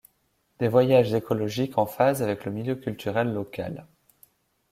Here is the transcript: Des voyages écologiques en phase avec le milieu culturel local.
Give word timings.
Des 0.57 0.67
voyages 0.67 1.13
écologiques 1.13 1.77
en 1.77 1.85
phase 1.85 2.23
avec 2.23 2.45
le 2.45 2.51
milieu 2.51 2.73
culturel 2.75 3.31
local. 3.31 3.85